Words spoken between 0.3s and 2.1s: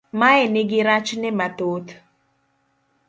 nigi rachne mathoth